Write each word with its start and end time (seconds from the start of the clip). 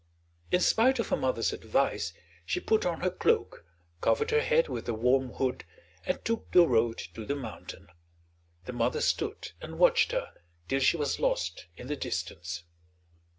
In 0.49 0.61
spite 0.61 0.97
of 0.97 1.09
her 1.09 1.15
mother's 1.15 1.53
advice 1.53 2.11
she 2.43 2.59
put 2.59 2.87
on 2.87 3.01
her 3.01 3.11
cloak, 3.11 3.63
covered 4.01 4.31
her 4.31 4.41
head 4.41 4.67
with 4.67 4.89
a 4.89 4.95
warm 4.95 5.33
hood, 5.33 5.63
and 6.07 6.25
took 6.25 6.49
the 6.49 6.65
road 6.67 6.97
to 7.13 7.23
the 7.23 7.35
mountain. 7.35 7.85
The 8.65 8.73
mother 8.73 9.01
stood 9.01 9.51
and 9.61 9.77
watched 9.77 10.11
her 10.11 10.33
till 10.67 10.79
she 10.79 10.97
was 10.97 11.19
lost 11.19 11.67
in 11.77 11.85
the 11.85 11.95
distance. 11.95 12.63